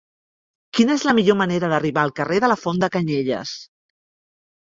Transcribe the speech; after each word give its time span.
Quina 0.77 0.95
és 0.99 1.03
la 1.07 1.13
millor 1.17 1.35
manera 1.41 1.69
d'arribar 1.73 2.05
al 2.09 2.13
carrer 2.19 2.41
de 2.45 2.49
la 2.53 2.57
Font 2.61 2.81
de 2.85 2.91
Canyelles? 2.97 3.55